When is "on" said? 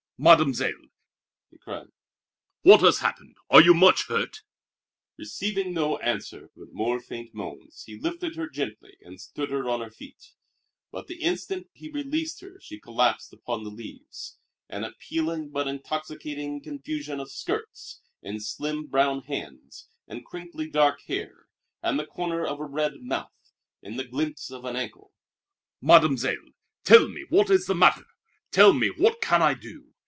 9.67-9.81